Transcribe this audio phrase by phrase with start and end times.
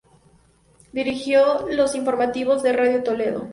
[0.93, 3.49] Dirigió los informativos de Radio Toledo.